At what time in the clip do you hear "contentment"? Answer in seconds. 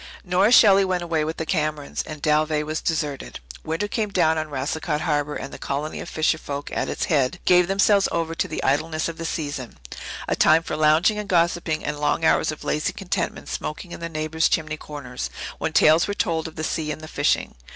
12.93-13.47